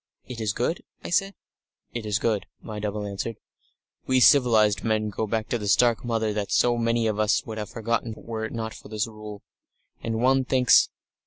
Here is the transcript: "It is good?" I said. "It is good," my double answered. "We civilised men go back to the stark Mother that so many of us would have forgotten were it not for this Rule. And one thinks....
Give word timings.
"It 0.25 0.41
is 0.41 0.51
good?" 0.51 0.81
I 1.03 1.11
said. 1.11 1.35
"It 1.93 2.07
is 2.07 2.17
good," 2.17 2.47
my 2.59 2.79
double 2.79 3.05
answered. 3.05 3.35
"We 4.07 4.19
civilised 4.19 4.83
men 4.83 5.11
go 5.11 5.27
back 5.27 5.47
to 5.49 5.59
the 5.59 5.67
stark 5.67 6.03
Mother 6.03 6.33
that 6.33 6.51
so 6.51 6.75
many 6.75 7.05
of 7.05 7.19
us 7.19 7.45
would 7.45 7.59
have 7.59 7.69
forgotten 7.69 8.15
were 8.17 8.45
it 8.45 8.51
not 8.51 8.73
for 8.73 8.87
this 8.89 9.05
Rule. 9.05 9.43
And 10.01 10.19
one 10.19 10.43
thinks.... 10.43 10.89